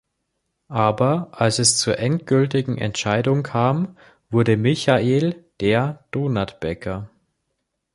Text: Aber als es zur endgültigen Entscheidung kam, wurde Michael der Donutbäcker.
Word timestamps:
Aber 0.67 1.29
als 1.31 1.59
es 1.59 1.77
zur 1.77 1.99
endgültigen 1.99 2.75
Entscheidung 2.79 3.43
kam, 3.43 3.99
wurde 4.31 4.57
Michael 4.57 5.45
der 5.59 6.05
Donutbäcker. 6.09 7.11